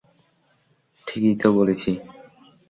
[1.07, 1.91] ঠিকই তো বলেছি।